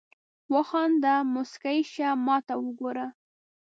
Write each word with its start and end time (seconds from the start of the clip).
وخانده 0.53 1.13
مسکی 1.33 1.79
شه 1.91 2.07
ماته 2.25 2.55
وګوره 2.63 3.07